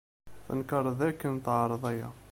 Tenkeṛ 0.47 0.85
dakken 0.99 1.35
teɛreḍ 1.45 1.83
aya. 1.91 2.09